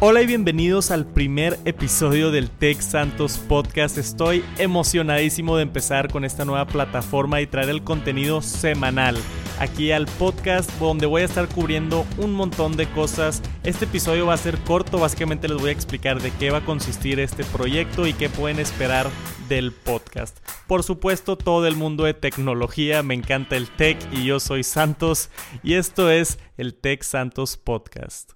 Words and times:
Hola 0.00 0.22
y 0.22 0.26
bienvenidos 0.26 0.92
al 0.92 1.06
primer 1.06 1.58
episodio 1.64 2.30
del 2.30 2.50
Tech 2.50 2.80
Santos 2.80 3.36
Podcast. 3.36 3.98
Estoy 3.98 4.44
emocionadísimo 4.56 5.56
de 5.56 5.64
empezar 5.64 6.08
con 6.12 6.24
esta 6.24 6.44
nueva 6.44 6.68
plataforma 6.68 7.40
y 7.40 7.48
traer 7.48 7.68
el 7.70 7.82
contenido 7.82 8.40
semanal 8.40 9.16
aquí 9.58 9.90
al 9.90 10.06
podcast 10.06 10.70
donde 10.78 11.06
voy 11.06 11.22
a 11.22 11.24
estar 11.24 11.48
cubriendo 11.48 12.06
un 12.16 12.32
montón 12.32 12.76
de 12.76 12.88
cosas. 12.92 13.42
Este 13.64 13.86
episodio 13.86 14.26
va 14.26 14.34
a 14.34 14.36
ser 14.36 14.58
corto, 14.58 15.00
básicamente 15.00 15.48
les 15.48 15.58
voy 15.58 15.70
a 15.70 15.72
explicar 15.72 16.22
de 16.22 16.30
qué 16.30 16.52
va 16.52 16.58
a 16.58 16.64
consistir 16.64 17.18
este 17.18 17.42
proyecto 17.42 18.06
y 18.06 18.12
qué 18.12 18.28
pueden 18.28 18.60
esperar 18.60 19.10
del 19.48 19.72
podcast. 19.72 20.38
Por 20.68 20.84
supuesto, 20.84 21.36
todo 21.36 21.66
el 21.66 21.74
mundo 21.74 22.04
de 22.04 22.14
tecnología, 22.14 23.02
me 23.02 23.14
encanta 23.14 23.56
el 23.56 23.68
tech 23.68 23.98
y 24.12 24.26
yo 24.26 24.38
soy 24.38 24.62
Santos 24.62 25.28
y 25.64 25.74
esto 25.74 26.08
es 26.08 26.38
el 26.56 26.74
Tech 26.74 27.02
Santos 27.02 27.56
Podcast. 27.56 28.34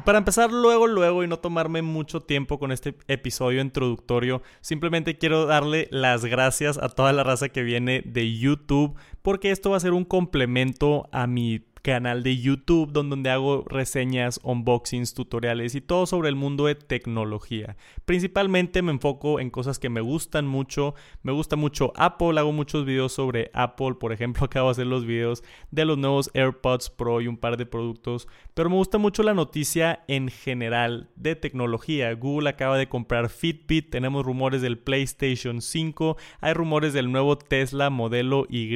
Y 0.00 0.02
para 0.02 0.16
empezar 0.16 0.50
luego, 0.50 0.86
luego 0.86 1.24
y 1.24 1.28
no 1.28 1.40
tomarme 1.40 1.82
mucho 1.82 2.22
tiempo 2.22 2.58
con 2.58 2.72
este 2.72 2.96
episodio 3.06 3.60
introductorio, 3.60 4.40
simplemente 4.62 5.18
quiero 5.18 5.44
darle 5.44 5.88
las 5.90 6.24
gracias 6.24 6.78
a 6.78 6.88
toda 6.88 7.12
la 7.12 7.22
raza 7.22 7.50
que 7.50 7.62
viene 7.62 8.00
de 8.06 8.34
YouTube, 8.34 8.94
porque 9.20 9.50
esto 9.50 9.68
va 9.68 9.76
a 9.76 9.80
ser 9.80 9.92
un 9.92 10.06
complemento 10.06 11.06
a 11.12 11.26
mi 11.26 11.58
canal 11.82 12.22
de 12.22 12.38
YouTube 12.38 12.92
donde 12.92 13.30
hago 13.30 13.64
reseñas, 13.66 14.40
unboxings, 14.42 15.14
tutoriales 15.14 15.74
y 15.74 15.80
todo 15.80 16.06
sobre 16.06 16.28
el 16.28 16.36
mundo 16.36 16.66
de 16.66 16.74
tecnología. 16.74 17.76
Principalmente 18.04 18.82
me 18.82 18.92
enfoco 18.92 19.40
en 19.40 19.50
cosas 19.50 19.78
que 19.78 19.88
me 19.88 20.00
gustan 20.00 20.46
mucho. 20.46 20.94
Me 21.22 21.32
gusta 21.32 21.56
mucho 21.56 21.92
Apple, 21.96 22.38
hago 22.38 22.52
muchos 22.52 22.84
videos 22.84 23.12
sobre 23.12 23.50
Apple. 23.54 23.94
Por 23.94 24.12
ejemplo, 24.12 24.44
acabo 24.46 24.68
de 24.68 24.72
hacer 24.72 24.86
los 24.86 25.06
videos 25.06 25.42
de 25.70 25.84
los 25.84 25.98
nuevos 25.98 26.30
AirPods 26.34 26.90
Pro 26.90 27.20
y 27.20 27.28
un 27.28 27.36
par 27.36 27.56
de 27.56 27.66
productos. 27.66 28.28
Pero 28.54 28.68
me 28.68 28.76
gusta 28.76 28.98
mucho 28.98 29.22
la 29.22 29.34
noticia 29.34 30.04
en 30.08 30.28
general 30.28 31.08
de 31.16 31.36
tecnología. 31.36 32.12
Google 32.14 32.50
acaba 32.50 32.76
de 32.76 32.88
comprar 32.88 33.28
Fitbit, 33.30 33.90
tenemos 33.90 34.24
rumores 34.24 34.62
del 34.62 34.78
PlayStation 34.78 35.62
5, 35.62 36.16
hay 36.40 36.52
rumores 36.52 36.92
del 36.92 37.10
nuevo 37.10 37.38
Tesla 37.38 37.90
modelo 37.90 38.46
Y, 38.48 38.70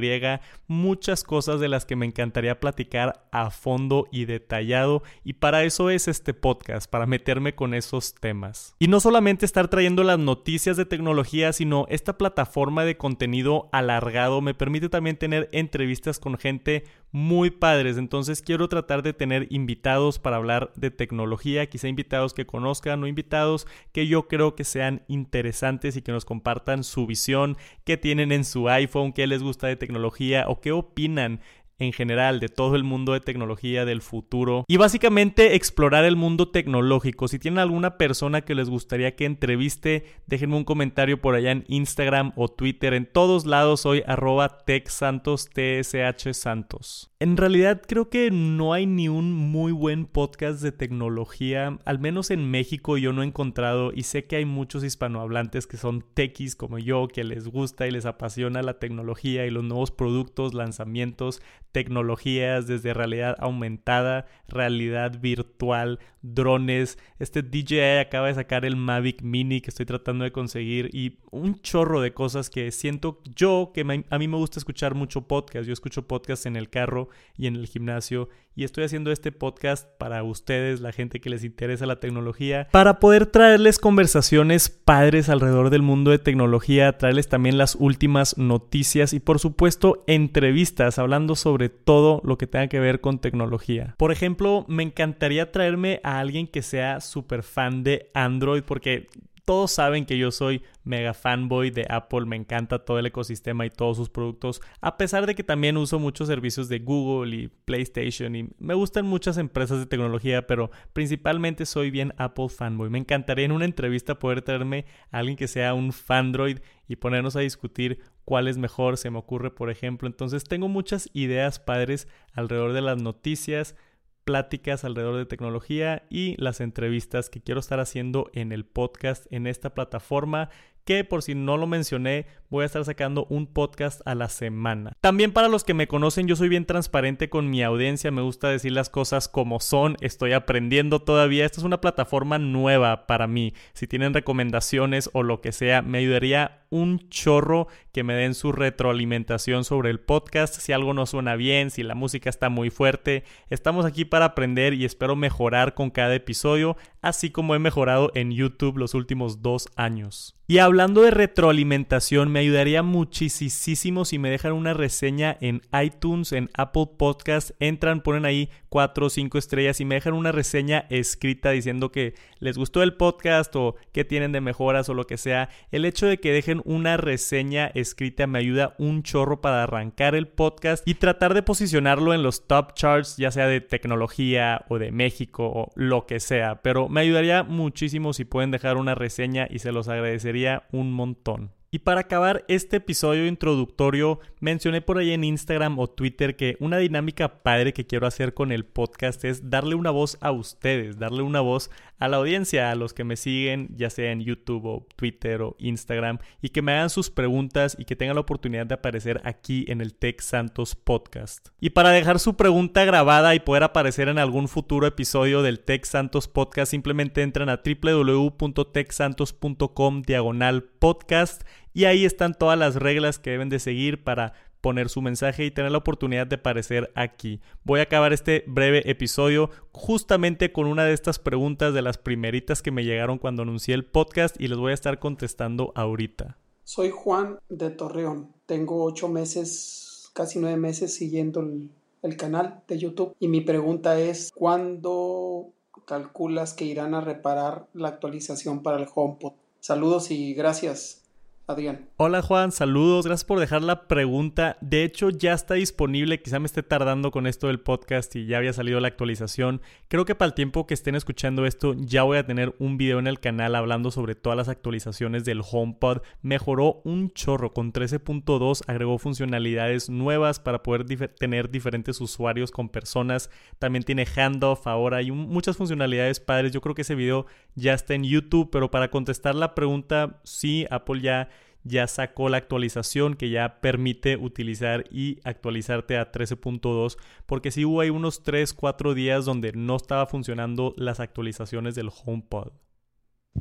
muchas 0.67 1.25
cosas 1.25 1.61
de 1.61 1.69
las 1.69 1.85
que 1.85 1.97
me 1.97 2.07
encantaría 2.07 2.61
platicar 2.61 2.94
a 2.95 3.51
fondo 3.51 4.07
y 4.13 4.25
detallado 4.25 5.03
y 5.25 5.35
para 5.35 5.65
eso 5.65 5.91
es 5.91 6.09
este 6.09 6.35
podcast, 6.35 6.91
para 6.91 7.07
meterme 7.07 7.55
con 7.55 7.75
esos 7.75 8.15
temas. 8.15 8.75
Y 8.79 8.89
no 8.89 9.01
solamente 9.01 9.45
estar 9.45 9.69
trayendo 9.69 10.05
las 10.05 10.19
noticias 10.19 10.77
de 10.77 10.85
tecnología, 10.85 11.53
sino 11.53 11.87
esta 11.89 12.17
plataforma 12.17 12.85
de 12.85 12.97
contenido 12.97 13.69
alargado 13.73 14.41
me 14.41 14.55
permite 14.55 14.89
también 14.89 15.17
tener 15.17 15.49
entrevistas 15.53 16.19
con 16.19 16.39
gente 16.39 16.85
muy 17.15 17.51
padres. 17.51 17.97
Entonces 17.97 18.43
quiero 18.43 18.69
tratar 18.69 19.03
de 19.03 19.13
tener 19.13 19.47
invitados 19.51 20.19
para 20.19 20.37
hablar 20.37 20.73
de 20.75 20.91
tecnología, 20.91 21.67
quizá 21.67 21.87
invitados 21.87 22.35
que 22.35 22.45
conozcan 22.45 23.03
o 23.03 23.07
invitados 23.07 23.69
que 23.93 24.09
yo 24.09 24.27
creo 24.27 24.57
que 24.57 24.65
sean 24.65 25.03
interesantes 25.07 25.97
y 25.97 26.03
que 26.03 26.11
nos 26.11 26.25
compartan 26.25 26.83
su 26.83 27.07
visión, 27.07 27.57
qué 27.85 27.97
tienen 27.97 28.33
en 28.33 28.45
su 28.45 28.69
iPhone, 28.69 29.13
qué 29.13 29.29
les 29.29 29.43
gusta 29.43 29.69
de 29.69 29.77
tecnología 29.77 30.47
o 30.49 30.61
qué 30.61 30.73
opinan 30.73 31.41
en 31.79 31.93
general 31.93 32.41
de 32.41 32.49
todo 32.49 32.77
el 32.77 32.85
mundo 32.85 33.13
de 33.13 33.21
tecnología 33.21 33.85
del 33.85 34.03
futuro 34.03 34.65
y 34.69 34.77
básicamente 34.77 35.55
explorar 35.57 36.05
el 36.05 36.17
mundo 36.17 36.49
tecnológico. 36.49 37.29
Si 37.29 37.39
tienen 37.39 37.59
alguna 37.59 37.97
persona 37.97 38.43
que 38.43 38.55
les 38.55 38.71
gustaría 38.71 39.17
que 39.17 39.25
entreviste, 39.25 40.05
déjenme 40.27 40.57
un 40.57 40.65
comentario 40.65 41.21
por 41.21 41.35
allá 41.35 41.51
en 41.51 41.65
Instagram 41.69 42.33
o 42.37 42.49
Twitter. 42.49 42.95
En 42.95 43.07
todos 43.07 43.47
lados 43.47 43.81
soy 43.81 44.03
arroba 44.07 44.59
techsantos, 44.59 45.49
TSH 45.51 46.33
Santos. 46.33 47.11
En 47.19 47.37
realidad 47.37 47.83
creo 47.87 48.11
que 48.11 48.31
no 48.31 48.73
hay 48.73 48.87
ni 48.87 49.09
un 49.09 49.33
muy 49.33 49.73
buen 49.73 50.05
podcast 50.05 50.61
de 50.61 50.73
tecnología, 50.73 51.79
al 51.85 51.99
menos 51.99 52.31
en 52.31 52.51
México 52.51 52.99
yo 52.99 53.13
no 53.13 53.23
he 53.23 53.27
encontrado 53.27 53.93
y 53.95 54.03
sé 54.03 54.27
que 54.27 54.37
hay 54.37 54.45
muchos 54.45 54.85
hispanohablantes 54.85 55.67
que 55.67 55.79
son 55.79 56.05
techis 56.15 56.55
como 56.55 56.79
yo, 56.79 57.09
que 57.09 57.25
les 57.25 57.49
gusta 57.49 57.87
y 57.87 57.91
les 57.91 58.05
apasiona 58.05 58.63
la 58.63 58.79
tecnología 58.79 59.47
y 59.47 59.51
los 59.51 59.65
nuevos 59.65 59.91
productos, 59.91 60.53
lanzamientos 60.53 61.41
tecnologías 61.75 62.69
desde 62.69 62.95
realidad 62.95 63.35
aumentada, 63.41 64.27
realidad 64.47 65.21
virtual, 65.21 65.99
drones. 66.23 66.99
Este 67.19 67.43
DJI 67.43 67.99
acaba 67.99 68.29
de 68.29 68.35
sacar 68.35 68.65
el 68.65 68.77
Mavic 68.77 69.23
Mini 69.23 69.61
que 69.61 69.71
estoy 69.71 69.85
tratando 69.85 70.23
de 70.23 70.31
conseguir 70.31 70.89
y 70.93 71.19
un 71.33 71.61
chorro 71.63 72.01
de 72.01 72.15
cosas 72.15 72.49
que 72.49 72.71
siento 72.71 73.21
yo 73.35 73.73
que 73.75 74.05
a 74.09 74.19
mí 74.19 74.29
me 74.29 74.37
gusta 74.37 74.61
escuchar 74.61 74.95
mucho 74.95 75.27
podcast. 75.27 75.67
Yo 75.67 75.73
escucho 75.73 76.07
podcast 76.07 76.47
en 76.47 76.55
el 76.55 76.71
carro 76.71 77.09
y 77.37 77.49
en 77.49 77.57
el 77.57 77.67
gimnasio 77.67 78.29
y 78.57 78.65
estoy 78.65 78.85
haciendo 78.85 79.11
este 79.11 79.33
podcast 79.33 79.89
para 79.99 80.23
ustedes, 80.23 80.81
la 80.81 80.93
gente 80.93 81.21
que 81.21 81.31
les 81.31 81.45
interesa 81.45 81.87
la 81.87 82.01
tecnología, 82.01 82.69
para 82.71 83.01
poder 83.01 83.27
traerles 83.27 83.79
conversaciones 83.79 84.69
padres 84.69 85.29
alrededor 85.29 85.71
del 85.71 85.83
mundo 85.83 86.11
de 86.11 86.19
tecnología, 86.19 86.97
traerles 86.97 87.29
también 87.29 87.59
las 87.59 87.75
últimas 87.75 88.39
noticias 88.39 89.13
y 89.13 89.21
por 89.21 89.39
supuesto 89.39 90.05
entrevistas 90.07 90.99
hablando 90.99 91.35
sobre 91.35 91.69
todo 91.69 92.21
lo 92.25 92.39
que 92.39 92.47
tenga 92.47 92.69
que 92.69 92.81
ver 92.81 93.01
con 93.01 93.19
tecnología. 93.19 93.95
Por 93.99 94.13
ejemplo, 94.13 94.65
me 94.69 94.83
encantaría 94.83 95.51
traerme 95.51 96.01
a 96.05 96.21
alguien 96.21 96.47
que 96.47 96.63
sea 96.63 97.01
súper 97.01 97.43
fan 97.43 97.83
de 97.83 98.11
Android 98.15 98.63
porque 98.63 99.09
todos 99.45 99.73
saben 99.73 100.07
que 100.07 100.17
yo 100.17 100.31
soy 100.31 100.63
mega 100.85 101.15
fanboy 101.15 101.71
de 101.71 101.87
Apple, 101.89 102.27
me 102.27 102.37
encanta 102.37 102.85
todo 102.85 102.99
el 102.99 103.07
ecosistema 103.07 103.67
y 103.67 103.71
todos 103.71 103.97
sus 103.97 104.09
productos, 104.09 104.61
a 104.81 104.97
pesar 104.97 105.27
de 105.27 105.35
que 105.35 105.45
también 105.45 105.77
uso 105.77 105.99
muchos 105.99 106.29
servicios 106.29 106.69
de 106.69 106.79
Google 106.79 107.37
y 107.37 107.49
PlayStation 107.49 108.35
y 108.37 108.49
me 108.59 108.75
gustan 108.75 109.07
muchas 109.07 109.37
empresas 109.37 109.79
de 109.79 109.87
tecnología, 109.87 110.47
pero 110.47 110.71
principalmente 110.93 111.67
soy 111.67 111.91
bien 111.91 112.15
Apple 112.17 112.49
fanboy. 112.49 112.91
Me 112.91 112.99
encantaría 112.99 113.45
en 113.45 113.53
una 113.53 113.65
entrevista 113.65 114.19
poder 114.19 114.43
traerme 114.43 114.87
a 115.11 115.19
alguien 115.19 115.37
que 115.37 115.49
sea 115.49 115.75
un 115.75 115.93
fandroid 115.93 116.59
y 116.89 116.97
ponernos 116.97 117.37
a 117.37 117.41
discutir 117.41 118.01
cuál 118.25 118.49
es 118.49 118.59
mejor, 118.59 118.97
se 118.97 119.11
me 119.11 119.19
ocurre 119.19 119.51
por 119.51 119.71
ejemplo. 119.71 120.09
Entonces 120.09 120.45
tengo 120.45 120.69
muchas 120.69 121.11
ideas 121.13 121.59
padres 121.59 122.09
alrededor 122.33 122.73
de 122.73 122.83
las 122.83 123.01
noticias, 123.03 123.77
pláticas 124.25 124.85
alrededor 124.85 125.17
de 125.17 125.27
tecnología 125.27 126.05
y 126.11 126.35
las 126.43 126.61
entrevistas 126.61 127.31
que 127.31 127.43
quiero 127.43 127.61
estar 127.61 127.81
haciendo 127.81 128.31
en 128.33 128.53
el 128.53 128.65
podcast 128.65 129.27
en 129.31 129.47
esta 129.47 129.75
plataforma 129.75 130.51
que 130.85 131.05
por 131.05 131.23
si 131.23 131.35
no 131.35 131.57
lo 131.57 131.67
mencioné, 131.67 132.27
voy 132.51 132.63
a 132.63 132.67
estar 132.67 132.85
sacando 132.85 133.27
un 133.31 133.47
podcast 133.47 134.01
a 134.05 134.15
la 134.15 134.29
semana. 134.29 134.93
También 135.01 135.33
para 135.33 135.49
los 135.49 135.65
que 135.65 135.75
me 135.75 135.89
conocen, 135.89 136.29
yo 136.29 136.37
soy 136.37 136.49
bien 136.49 136.67
transparente 136.67 137.29
con 137.29 137.51
mi 137.51 137.63
audiencia, 137.63 138.11
me 138.11 138.23
gusta 138.23 138.49
decir 138.49 138.73
las 138.73 138.91
cosas 138.91 139.29
como 139.29 139.61
son, 139.61 139.97
estoy 140.01 140.33
aprendiendo 140.33 141.01
todavía, 141.01 141.47
esta 141.47 141.61
es 141.61 141.65
una 141.65 141.81
plataforma 141.81 142.39
nueva 142.39 143.07
para 143.07 143.27
mí. 143.27 143.55
Si 143.73 143.87
tienen 143.87 144.15
recomendaciones 144.15 145.11
o 145.13 145.23
lo 145.23 145.41
que 145.41 145.53
sea, 145.53 145.83
me 145.83 145.99
ayudaría 145.99 146.65
un 146.71 147.09
chorro 147.09 147.69
que 147.93 148.03
me 148.03 148.15
den 148.15 148.35
su 148.35 148.53
retroalimentación 148.53 149.65
sobre 149.65 149.91
el 149.91 150.01
podcast, 150.01 150.55
si 150.55 150.73
algo 150.73 150.93
no 150.93 151.07
suena 151.07 151.37
bien, 151.37 151.71
si 151.71 151.83
la 151.83 151.95
música 151.95 152.29
está 152.29 152.49
muy 152.49 152.71
fuerte. 152.71 153.25
Estamos 153.49 153.87
aquí 153.87 154.05
para 154.05 154.27
aprender 154.27 154.75
y 154.75 154.85
espero 154.85 155.15
mejorar 155.17 155.75
con 155.75 155.91
cada 155.91 156.15
episodio, 156.15 156.77
así 157.01 157.31
como 157.31 157.55
he 157.55 157.59
mejorado 157.59 158.11
en 158.15 158.33
YouTube 158.33 158.79
los 158.79 158.95
últimos 158.95 159.43
dos 159.43 159.69
años. 159.77 160.37
Y 160.47 160.59
hablando 160.75 161.03
de 161.03 161.13
retroalimentación, 161.13 162.33
me 162.33 162.41
ayudaría 162.41 162.83
muchísimo 162.83 164.05
si 164.05 164.19
me 164.19 164.29
dejan 164.29 164.55
una 164.55 164.75
reseña 164.75 165.39
en 165.41 165.63
iTunes, 165.81 166.33
en 166.33 166.51
Apple 166.53 166.89
Podcast. 166.99 167.53
Entran, 167.61 168.01
ponen 168.01 168.25
ahí 168.25 168.51
4 168.71 169.07
o 169.07 169.09
5 169.09 169.39
estrellas 169.39 169.81
y 169.81 169.85
me 169.85 169.95
dejan 169.95 170.15
una 170.15 170.33
reseña 170.33 170.87
escrita 170.91 171.53
diciendo 171.53 171.93
que 171.93 172.15
les 172.45 172.59
gustó 172.59 172.83
el 172.83 172.93
podcast 172.93 173.57
o 173.57 173.75
qué 173.91 174.05
tienen 174.05 174.31
de 174.31 174.43
mejoras 174.43 174.91
o 174.91 174.95
lo 174.95 175.07
que 175.07 175.17
sea. 175.17 175.49
El 175.73 175.87
hecho 175.87 176.07
de 176.07 176.21
que 176.21 176.31
dejen 176.31 176.61
una 176.67 176.99
reseña 176.99 177.71
escrita 177.75 178.27
me 178.27 178.39
ayuda 178.39 178.75
un 178.79 179.03
chorro 179.03 179.41
para 179.41 179.63
arrancar 179.63 180.15
el 180.15 180.29
podcast 180.29 180.87
y 180.87 180.95
tratar 180.95 181.33
de 181.33 181.43
posicionarlo 181.43 182.13
en 182.13 182.23
los 182.23 182.47
top 182.47 182.75
charts, 182.75 183.17
ya 183.17 183.31
sea 183.31 183.47
de 183.47 183.63
tecnología 183.63 184.67
o 184.69 184.79
de 184.79 184.93
México 184.93 185.47
o 185.47 185.71
lo 185.75 186.05
que 186.05 186.21
sea. 186.21 186.61
Pero 186.61 186.91
me 186.91 187.01
ayudaría 187.01 187.45
muchísimo 187.45 188.13
si 188.13 188.27
pueden 188.27 188.51
dejar 188.51 188.77
una 188.77 188.95
reseña 188.95 189.49
y 189.49 189.61
se 189.61 189.73
los 189.73 189.89
agradecería 189.89 190.65
un 190.71 190.93
montón. 190.93 191.51
Y 191.75 191.81
para 191.81 192.03
acabar 192.03 192.45
este 192.47 192.77
episodio 192.77 193.27
introductorio, 193.27 194.21
mencioné 194.39 194.81
por 194.81 194.99
ahí 194.99 195.11
en 195.11 195.25
Instagram 195.25 195.77
o 195.81 195.89
Twitter 195.89 196.37
que 196.37 196.57
una 196.61 196.79
dinámica 196.79 197.43
padre 197.43 197.73
que 197.73 197.85
quiero 197.85 198.07
hacer 198.07 198.33
con 198.33 198.53
el 198.53 198.65
podcast 198.65 199.25
es 199.25 199.51
darle 199.51 199.75
una 199.75 199.91
voz 199.91 200.17
a 200.21 200.31
ustedes, 200.31 201.01
darle 201.01 201.23
una 201.23 201.41
voz 201.41 201.73
a 201.99 202.07
la 202.07 202.19
audiencia, 202.19 202.71
a 202.71 202.77
los 202.77 202.95
que 202.95 203.03
me 203.03 203.17
siguen, 203.17 203.75
ya 203.77 203.91
sea 203.91 204.13
en 204.13 204.21
YouTube 204.21 204.67
o 204.67 204.87
Twitter 204.95 205.43
o 205.43 205.57
Instagram, 205.59 206.21
y 206.41 206.51
que 206.51 206.63
me 206.63 206.75
hagan 206.75 206.91
sus 206.91 207.11
preguntas 207.11 207.75
y 207.77 207.87
que 207.87 207.97
tengan 207.97 208.15
la 208.15 208.21
oportunidad 208.21 208.67
de 208.67 208.75
aparecer 208.75 209.21
aquí 209.25 209.65
en 209.67 209.81
el 209.81 209.97
Tech 209.97 210.21
Santos 210.21 210.77
Podcast. 210.77 211.49
Y 211.59 211.71
para 211.71 211.91
dejar 211.91 212.21
su 212.21 212.37
pregunta 212.37 212.85
grabada 212.85 213.35
y 213.35 213.41
poder 213.41 213.65
aparecer 213.65 214.09
en 214.09 214.19
algún 214.19 214.47
futuro 214.47 214.87
episodio 214.87 215.43
del 215.43 215.59
Tech 215.59 215.85
Santos 215.87 216.29
Podcast, 216.29 216.71
simplemente 216.71 217.23
entran 217.23 217.49
a 217.49 217.63
www.techsantos.com 217.65 220.03
diagonal 220.03 220.63
podcast 220.63 221.43
y 221.75 221.85
ahí 221.85 222.05
están 222.05 222.35
todas 222.35 222.59
las 222.59 222.77
reglas 222.77 223.19
que 223.19 223.31
deben 223.31 223.51
de 223.51 223.59
seguir 223.59 224.05
para 224.05 224.33
poner 224.61 224.89
su 224.89 225.03
mensaje 225.03 225.45
y 225.45 225.51
tener 225.51 225.73
la 225.73 225.79
oportunidad 225.79 226.27
de 226.27 226.37
aparecer 226.37 226.91
aquí. 226.95 227.43
Voy 227.65 227.81
a 227.81 227.83
acabar 227.83 228.15
este 228.15 228.45
breve 228.47 228.89
episodio 228.91 229.51
justamente 229.73 230.53
con 230.53 230.67
una 230.67 230.85
de 230.85 230.95
estas 230.95 231.19
preguntas 231.19 231.75
de 231.75 231.83
las 231.83 231.99
primeritas 231.99 232.63
que 232.63 232.71
me 232.71 232.85
llegaron 232.85 233.19
cuando 233.19 233.43
anuncié 233.43 233.75
el 233.75 233.85
podcast 233.85 234.41
y 234.41 234.49
les 234.49 234.57
voy 234.57 234.71
a 234.71 234.75
estar 234.75 234.99
contestando 234.99 235.73
ahorita. 235.75 236.39
Soy 236.63 236.89
Juan 236.89 237.39
de 237.51 237.69
Torreón. 237.69 238.33
Tengo 238.47 238.85
ocho 238.85 239.09
meses, 239.09 240.09
casi 240.15 240.39
nueve 240.39 240.57
meses 240.57 240.95
siguiendo 240.95 241.41
el, 241.41 241.69
el 242.03 242.17
canal 242.17 242.63
de 242.67 242.79
YouTube 242.79 243.15
y 243.21 243.29
mi 243.29 243.43
pregunta 243.43 244.01
es, 244.01 244.31
¿cuándo 244.33 245.51
calculas 245.85 246.55
que 246.55 246.65
irán 246.65 246.95
a 246.95 247.03
reparar 247.03 247.67
la 247.75 247.89
actualización 247.89 248.63
para 248.63 248.79
el 248.79 248.89
HomePod? 248.95 249.35
Saludos 249.61 250.11
y 250.11 250.33
gracias. 250.33 251.04
Adrián. 251.47 251.91
Hola 251.99 252.23
Juan, 252.23 252.53
saludos, 252.53 253.05
gracias 253.05 253.27
por 253.27 253.39
dejar 253.39 253.63
la 253.63 253.87
pregunta. 253.87 254.57
De 254.63 254.83
hecho, 254.83 255.11
ya 255.11 255.35
está 255.35 255.55
disponible, 255.55 256.23
quizá 256.23 256.39
me 256.39 256.47
esté 256.47 256.63
tardando 256.63 257.11
con 257.11 257.27
esto 257.27 257.49
del 257.49 257.61
podcast 257.61 258.17
y 258.17 258.25
ya 258.25 258.39
había 258.39 258.55
salido 258.55 258.81
la 258.81 258.89
actualización. 258.89 259.61
Creo 259.89 260.07
que 260.07 260.15
para 260.15 260.29
el 260.29 260.35
tiempo 260.35 260.67
que 260.67 260.73
estén 260.73 260.95
escuchando 260.95 261.45
esto, 261.45 261.75
ya 261.77 262.03
voy 262.03 262.17
a 262.17 262.27
tener 262.27 262.55
un 262.59 262.79
video 262.79 262.99
en 262.99 263.07
el 263.07 263.21
canal 263.21 263.55
hablando 263.57 263.91
sobre 263.91 264.15
todas 264.15 264.39
las 264.39 264.49
actualizaciones 264.49 265.27
del 265.27 265.43
HomePod. 265.49 265.99
Mejoró 266.23 266.81
un 266.85 267.13
chorro, 267.13 267.53
con 267.53 267.75
13.2 267.75 268.63
agregó 268.67 268.97
funcionalidades 268.99 269.91
nuevas 269.91 270.41
para 270.41 270.63
poder 270.63 270.87
tener 271.15 271.51
diferentes 271.51 272.01
usuarios 272.01 272.51
con 272.51 272.71
personas. 272.71 273.29
También 273.59 273.83
tiene 273.83 274.07
handoff 274.07 274.67
ahora, 274.67 274.97
hay 274.97 275.11
muchas 275.11 275.59
funcionalidades 275.59 276.21
padres. 276.21 276.53
Yo 276.53 276.63
creo 276.63 276.75
que 276.75 276.83
ese 276.83 276.95
video 276.95 277.27
ya 277.55 277.75
está 277.75 277.93
en 277.93 278.05
YouTube, 278.05 278.49
pero 278.51 278.71
para 278.71 278.91
contestar 278.91 279.35
la 279.35 279.55
pregunta, 279.55 280.21
sí, 280.25 280.67
Apple 280.71 281.03
ya 281.03 281.29
ya 281.65 281.87
sacó 281.89 282.29
la 282.29 282.37
actualización 282.37 283.15
que 283.15 283.31
ya 283.31 283.61
permite 283.61 284.17
utilizar 284.17 284.85
y 284.91 285.21
actualizarte 285.25 285.97
a 285.97 286.13
13.2 286.13 286.97
porque 287.27 287.51
sí 287.51 287.65
hubo 287.65 287.81
ahí 287.81 287.91
unos 287.91 288.23
3, 288.23 288.53
4 288.53 288.95
días 288.95 289.25
donde 289.25 289.53
no 289.53 289.77
estaba 289.77 290.07
funcionando 290.07 290.75
las 290.77 291.01
actualizaciones 291.01 291.75
del 291.75 291.91
HomePod. 291.91 292.53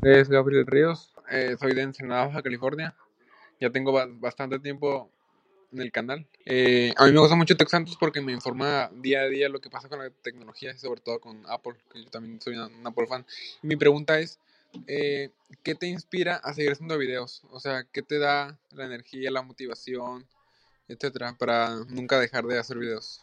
Es 0.01 0.29
Gabriel 0.29 0.65
Ríos, 0.65 1.13
eh, 1.29 1.55
soy 1.59 1.75
de 1.75 1.83
Ensenada, 1.83 2.27
Baja 2.27 2.41
California. 2.41 2.95
Ya 3.59 3.69
tengo 3.69 3.93
bastante 4.19 4.59
tiempo 4.59 5.11
en 5.71 5.81
el 5.81 5.91
canal. 5.91 6.27
Eh, 6.45 6.93
a 6.97 7.05
mí 7.05 7.11
me 7.11 7.19
gusta 7.19 7.35
mucho 7.35 7.55
Tech 7.55 7.69
Santos 7.69 7.97
porque 7.99 8.21
me 8.21 8.31
informa 8.31 8.89
día 8.93 9.21
a 9.21 9.27
día 9.27 9.49
lo 9.49 9.59
que 9.59 9.69
pasa 9.69 9.89
con 9.89 9.99
la 9.99 10.09
tecnología 10.09 10.77
sobre 10.77 11.01
todo 11.01 11.19
con 11.19 11.43
Apple, 11.47 11.73
que 11.91 12.03
yo 12.03 12.09
también 12.09 12.41
soy 12.41 12.57
un 12.57 12.85
Apple 12.85 13.07
fan. 13.07 13.25
mi 13.61 13.75
pregunta 13.75 14.19
es, 14.19 14.39
eh, 14.87 15.31
¿qué 15.63 15.75
te 15.75 15.87
inspira 15.87 16.35
a 16.35 16.53
seguir 16.53 16.73
haciendo 16.73 16.97
videos? 16.97 17.43
O 17.51 17.59
sea, 17.59 17.85
¿qué 17.91 18.01
te 18.01 18.19
da 18.19 18.59
la 18.71 18.85
energía, 18.85 19.31
la 19.31 19.41
motivación, 19.41 20.27
etcétera, 20.87 21.35
para 21.37 21.75
nunca 21.89 22.19
dejar 22.19 22.45
de 22.45 22.59
hacer 22.59 22.77
videos? 22.77 23.22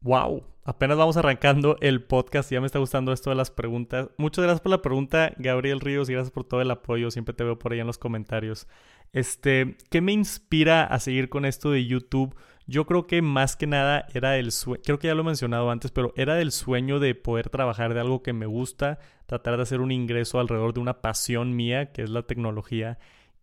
Wow, 0.00 0.44
apenas 0.64 0.96
vamos 0.96 1.16
arrancando 1.16 1.76
el 1.80 2.04
podcast 2.04 2.52
ya 2.52 2.60
me 2.60 2.66
está 2.66 2.78
gustando 2.78 3.12
esto 3.12 3.30
de 3.30 3.36
las 3.36 3.50
preguntas. 3.50 4.10
Muchas 4.16 4.44
gracias 4.44 4.60
por 4.60 4.70
la 4.70 4.80
pregunta, 4.80 5.32
Gabriel 5.38 5.80
Ríos, 5.80 6.08
y 6.08 6.12
gracias 6.12 6.30
por 6.30 6.44
todo 6.44 6.60
el 6.60 6.70
apoyo. 6.70 7.10
Siempre 7.10 7.34
te 7.34 7.42
veo 7.42 7.58
por 7.58 7.72
ahí 7.72 7.80
en 7.80 7.86
los 7.88 7.98
comentarios. 7.98 8.68
Este, 9.12 9.76
¿qué 9.90 10.00
me 10.00 10.12
inspira 10.12 10.84
a 10.84 11.00
seguir 11.00 11.28
con 11.28 11.44
esto 11.44 11.72
de 11.72 11.84
YouTube? 11.84 12.36
Yo 12.66 12.86
creo 12.86 13.08
que 13.08 13.22
más 13.22 13.56
que 13.56 13.66
nada 13.66 14.06
era 14.14 14.36
el 14.36 14.52
sueño, 14.52 14.82
creo 14.84 14.98
que 15.00 15.08
ya 15.08 15.14
lo 15.14 15.22
he 15.22 15.24
mencionado 15.24 15.70
antes, 15.70 15.90
pero 15.90 16.12
era 16.16 16.40
el 16.40 16.52
sueño 16.52 17.00
de 17.00 17.14
poder 17.16 17.48
trabajar 17.48 17.92
de 17.92 18.00
algo 18.00 18.22
que 18.22 18.32
me 18.32 18.46
gusta, 18.46 19.00
tratar 19.26 19.56
de 19.56 19.62
hacer 19.62 19.80
un 19.80 19.90
ingreso 19.90 20.38
alrededor 20.38 20.74
de 20.74 20.80
una 20.80 21.00
pasión 21.00 21.56
mía, 21.56 21.92
que 21.92 22.02
es 22.02 22.10
la 22.10 22.22
tecnología. 22.22 22.98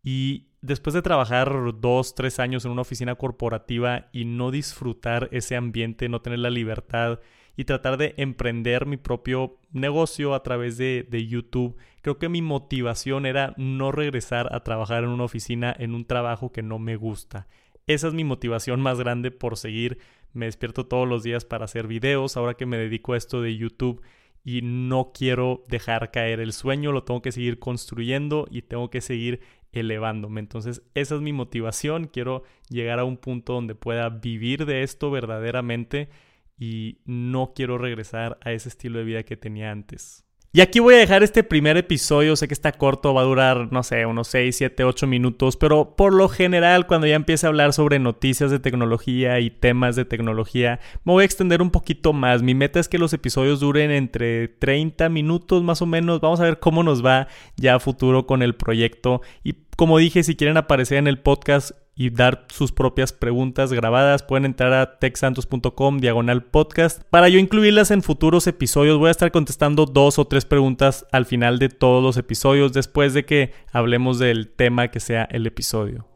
Y 0.06 0.50
después 0.62 0.94
de 0.94 1.02
trabajar 1.02 1.52
dos, 1.82 2.14
tres 2.14 2.40
años 2.40 2.64
en 2.64 2.72
una 2.72 2.84
oficina 2.84 3.16
corporativa 3.16 4.08
y 4.14 4.26
no 4.26 4.52
disfrutar 4.52 5.30
ese 5.32 5.56
ambiente, 5.56 6.08
no 6.10 6.22
tener 6.22 6.40
la 6.40 6.52
libertad 6.52 7.20
y 7.58 7.66
tratar 7.66 7.98
de 7.98 8.14
emprender 8.18 8.86
mi 8.86 8.98
propio 8.98 9.58
negocio 9.72 10.36
a 10.36 10.44
través 10.44 10.78
de, 10.78 11.08
de, 11.10 11.26
YouTube, 11.26 11.76
creo 12.04 12.20
que 12.20 12.30
mi 12.30 12.44
motivación 12.44 13.26
era 13.26 13.56
no 13.58 13.92
regresar 13.92 14.54
a 14.54 14.60
trabajar 14.64 15.04
en 15.04 15.10
una 15.10 15.24
oficina 15.24 15.76
en 15.80 15.96
un 15.96 16.06
trabajo 16.06 16.52
que 16.52 16.62
no 16.62 16.78
me 16.78 16.98
gusta. 16.98 17.48
Esa 17.88 18.08
es 18.08 18.14
mi 18.14 18.24
motivación 18.24 18.82
más 18.82 19.00
grande 19.00 19.32
por 19.32 19.58
seguir. 19.58 19.98
Me 20.34 20.46
despierto 20.46 20.86
todos 20.86 21.08
los 21.08 21.24
días 21.24 21.46
para 21.46 21.66
hacer 21.66 21.88
videos, 21.88 22.38
ahora 22.38 22.54
que 22.54 22.68
me 22.68 22.78
dedico 22.78 23.14
a 23.14 23.18
esto 23.18 23.42
de 23.42 23.58
YouTube 23.58 24.04
y 24.46 24.62
no 24.62 25.12
quiero 25.12 25.64
dejar 25.68 26.12
caer 26.12 26.40
el 26.40 26.54
sueño, 26.54 26.92
lo 26.92 27.04
tengo 27.04 27.24
que 27.24 27.32
seguir 27.32 27.58
construyendo 27.58 28.48
y 28.52 28.62
tengo 28.62 28.92
que 28.92 29.02
seguir 29.02 29.42
elevándome. 29.76 30.40
Entonces, 30.40 30.82
esa 30.94 31.16
es 31.16 31.22
mi 31.22 31.34
motivación. 31.34 32.08
Quiero 32.08 32.44
llegar 32.70 33.00
a 33.00 33.06
un 33.06 33.18
punto 33.18 33.54
donde 33.54 33.76
pueda 33.76 34.10
vivir 34.10 34.66
de 34.66 34.84
esto 34.84 35.12
verdaderamente 35.12 36.10
y 36.58 37.00
no 37.06 37.54
quiero 37.56 37.78
regresar 37.78 38.38
a 38.42 38.52
ese 38.52 38.70
estilo 38.70 39.00
de 39.00 39.06
vida 39.06 39.24
que 39.24 39.38
tenía 39.38 39.72
antes. 39.72 40.25
Y 40.56 40.62
aquí 40.62 40.80
voy 40.80 40.94
a 40.96 41.00
dejar 41.00 41.22
este 41.22 41.44
primer 41.44 41.76
episodio, 41.76 42.34
sé 42.38 42.48
que 42.48 42.54
está 42.54 42.72
corto, 42.72 43.14
va 43.14 43.24
a 43.24 43.26
durar, 43.26 43.74
no 43.74 43.84
sé, 43.84 44.06
unos 44.06 44.30
6, 44.30 44.56
7, 44.56 44.86
8 44.86 45.06
minutos, 45.06 45.58
pero 45.58 45.98
por 45.98 46.14
lo 46.14 46.30
general 46.30 46.88
cuando 46.88 47.08
ya 47.08 47.18
empiece 47.18 47.46
a 47.46 47.50
hablar 47.50 47.74
sobre 47.74 48.00
noticias 48.00 48.52
de 48.52 48.60
tecnología 48.60 49.42
y 49.42 49.50
temas 49.50 49.98
de 49.98 50.06
tecnología, 50.06 50.80
me 51.04 51.12
voy 51.12 51.24
a 51.24 51.26
extender 51.26 51.62
un 51.62 51.72
poquito 51.72 52.14
más. 52.14 52.42
Mi 52.42 52.56
meta 52.56 52.80
es 52.80 52.88
que 52.88 53.00
los 53.00 53.12
episodios 53.12 53.60
duren 53.60 53.92
entre 53.92 54.48
30 54.48 55.10
minutos 55.10 55.62
más 55.62 55.82
o 55.82 55.86
menos, 55.88 56.22
vamos 56.22 56.40
a 56.40 56.46
ver 56.46 56.58
cómo 56.62 56.84
nos 56.84 57.06
va 57.06 57.28
ya 57.58 57.76
a 57.76 57.80
futuro 57.82 58.26
con 58.26 58.42
el 58.42 58.56
proyecto. 58.56 59.22
Y 59.44 59.58
como 59.76 59.98
dije, 59.98 60.24
si 60.24 60.38
quieren 60.38 60.56
aparecer 60.56 61.00
en 61.00 61.08
el 61.08 61.20
podcast, 61.20 61.72
y 61.96 62.10
dar 62.10 62.46
sus 62.50 62.72
propias 62.72 63.14
preguntas 63.14 63.72
grabadas, 63.72 64.22
pueden 64.24 64.46
entrar 64.46 64.74
a 64.74 65.00
texantos.com 65.00 66.00
diagonal 66.00 66.44
podcast. 66.44 67.04
Para 67.10 67.30
yo 67.30 67.40
incluirlas 67.40 67.92
en 67.92 68.04
futuros 68.04 68.48
episodios, 68.48 69.00
voy 69.00 69.08
a 69.08 69.12
estar 69.12 69.32
contestando 69.32 69.86
dos 69.86 70.20
o 70.20 70.26
tres 70.26 70.46
preguntas 70.46 71.06
al 71.12 71.26
final 71.26 71.58
de 71.58 71.70
todos 71.70 72.04
los 72.04 72.18
episodios, 72.18 72.74
después 72.74 73.14
de 73.14 73.26
que 73.26 73.54
hablemos 73.72 74.20
del 74.20 74.50
tema 74.50 74.90
que 74.90 75.00
sea 75.00 75.24
el 75.32 75.48
episodio. 75.48 76.08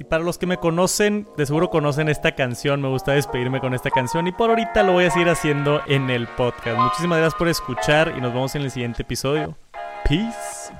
Y 0.00 0.04
para 0.04 0.24
los 0.24 0.38
que 0.38 0.46
me 0.46 0.56
conocen, 0.56 1.28
de 1.36 1.44
seguro 1.44 1.68
conocen 1.68 2.08
esta 2.08 2.34
canción, 2.34 2.80
me 2.80 2.88
gusta 2.88 3.12
despedirme 3.12 3.60
con 3.60 3.74
esta 3.74 3.90
canción 3.90 4.26
y 4.26 4.32
por 4.32 4.48
ahorita 4.48 4.82
lo 4.82 4.92
voy 4.92 5.04
a 5.04 5.10
seguir 5.10 5.28
haciendo 5.28 5.82
en 5.86 6.08
el 6.08 6.26
podcast. 6.26 6.78
Muchísimas 6.78 7.18
gracias 7.18 7.38
por 7.38 7.48
escuchar 7.48 8.14
y 8.16 8.20
nos 8.22 8.32
vemos 8.32 8.54
en 8.54 8.62
el 8.62 8.70
siguiente 8.70 9.02
episodio. 9.02 9.58
Peace. 10.08 10.79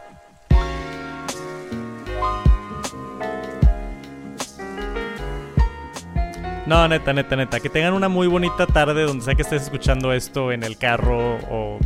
No, 6.71 6.87
neta, 6.87 7.13
neta, 7.13 7.35
neta. 7.35 7.59
Que 7.59 7.69
tengan 7.69 7.95
una 7.95 8.09
muy 8.09 8.29
bonita 8.29 8.65
tarde 8.65 9.03
donde 9.03 9.25
sea 9.25 9.35
que 9.35 9.43
estés 9.43 9.63
escuchando 9.63 10.13
esto 10.13 10.53
en 10.53 10.63
el 10.63 10.79
carro 10.79 11.39
o 11.51 11.81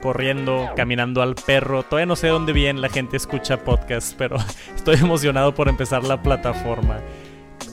corriendo, 0.00 0.70
caminando 0.74 1.20
al 1.20 1.34
perro. 1.34 1.82
Todavía 1.82 2.06
no 2.06 2.16
sé 2.16 2.28
dónde 2.28 2.54
bien 2.54 2.80
la 2.80 2.88
gente 2.88 3.18
escucha 3.18 3.62
podcasts, 3.62 4.14
pero 4.16 4.36
estoy 4.74 4.94
emocionado 4.94 5.54
por 5.54 5.68
empezar 5.68 6.04
la 6.04 6.22
plataforma. 6.22 7.00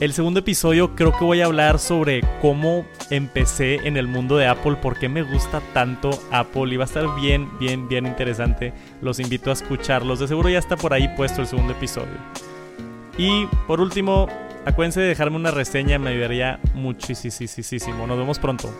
El 0.00 0.12
segundo 0.12 0.40
episodio 0.40 0.94
creo 0.94 1.16
que 1.16 1.24
voy 1.24 1.40
a 1.40 1.46
hablar 1.46 1.78
sobre 1.78 2.20
cómo 2.42 2.84
empecé 3.08 3.76
en 3.88 3.96
el 3.96 4.06
mundo 4.06 4.36
de 4.36 4.46
Apple, 4.46 4.76
por 4.82 4.98
qué 4.98 5.08
me 5.08 5.22
gusta 5.22 5.62
tanto 5.72 6.10
Apple 6.30 6.74
y 6.74 6.76
va 6.76 6.84
a 6.84 6.88
estar 6.88 7.06
bien, 7.14 7.48
bien, 7.58 7.88
bien 7.88 8.04
interesante. 8.04 8.74
Los 9.00 9.18
invito 9.18 9.48
a 9.48 9.54
escucharlos. 9.54 10.20
De 10.20 10.28
seguro 10.28 10.50
ya 10.50 10.58
está 10.58 10.76
por 10.76 10.92
ahí 10.92 11.08
puesto 11.16 11.40
el 11.40 11.46
segundo 11.46 11.72
episodio. 11.72 12.18
Y 13.16 13.46
por 13.66 13.80
último, 13.80 14.28
Acuérdense 14.66 15.00
de 15.00 15.08
dejarme 15.08 15.36
una 15.36 15.50
reseña, 15.50 15.98
me 15.98 16.10
ayudaría 16.10 16.60
muchísimo. 16.74 18.06
Nos 18.06 18.18
vemos 18.18 18.38
pronto. 18.38 18.72